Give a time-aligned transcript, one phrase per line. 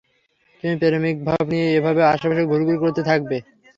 [0.63, 3.37] তুমি প্রেমিকভাব নিয়ে এভাবে আশেপাশে ঘুরঘুর করতে থাকবে?